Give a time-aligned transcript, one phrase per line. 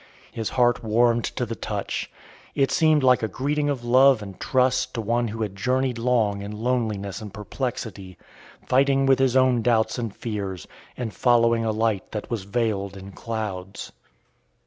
[0.31, 2.09] His heart warmed to the touch.
[2.55, 6.41] It seemed like a greeting of love and trust to one who had journeyed long
[6.41, 8.17] in loneliness and perplexity,
[8.65, 10.67] fighting with his own doubts and fears,
[10.97, 13.91] and following a light that was veiled in clouds.